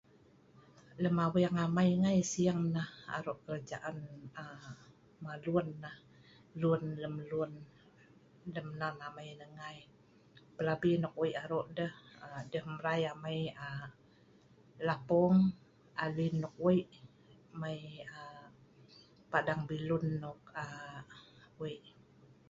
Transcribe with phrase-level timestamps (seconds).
[1.01, 3.97] Lem aweng amai ngai sing nah aro' kelajaan
[4.43, 4.71] aaa
[5.23, 5.97] malun nah
[6.61, 7.51] lun lemlun
[8.53, 9.77] lem nan amai nah ngai
[10.55, 11.93] pelabi nok wei' aro' deh
[12.25, 13.85] aa deh mrai amai aa
[14.87, 15.37] lapong,
[16.03, 16.85] alin nok wei'
[17.61, 17.79] mai
[18.19, 18.45] aa
[19.31, 20.97] pandang bilun nok aa
[21.59, 21.85] wei'.